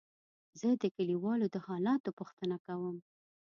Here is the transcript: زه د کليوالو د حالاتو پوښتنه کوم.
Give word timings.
زه 0.59 0.67
د 0.81 0.83
کليوالو 0.95 1.45
د 1.53 1.57
حالاتو 1.67 2.09
پوښتنه 2.19 2.55
کوم. 2.65 2.95